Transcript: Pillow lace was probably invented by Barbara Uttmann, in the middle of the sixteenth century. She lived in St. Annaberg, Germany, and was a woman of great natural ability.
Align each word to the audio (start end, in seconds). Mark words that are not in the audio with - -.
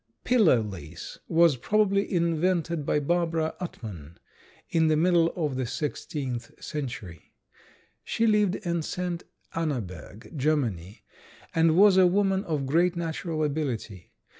Pillow 0.23 0.61
lace 0.63 1.19
was 1.27 1.57
probably 1.57 2.11
invented 2.11 2.87
by 2.87 2.99
Barbara 2.99 3.53
Uttmann, 3.61 4.15
in 4.67 4.87
the 4.87 4.97
middle 4.97 5.31
of 5.35 5.57
the 5.57 5.67
sixteenth 5.67 6.49
century. 6.59 7.35
She 8.03 8.25
lived 8.25 8.55
in 8.55 8.81
St. 8.81 9.21
Annaberg, 9.53 10.33
Germany, 10.35 11.03
and 11.53 11.77
was 11.77 11.97
a 11.97 12.07
woman 12.07 12.43
of 12.45 12.65
great 12.65 12.95
natural 12.95 13.43
ability. 13.43 14.11